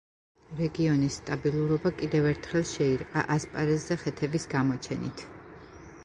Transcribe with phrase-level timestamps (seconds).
[0.59, 5.23] რეგიონის სტაბილურობა კიდევ ერთხელ შეირყა ასპარეზზე ხეთების გამოჩენით.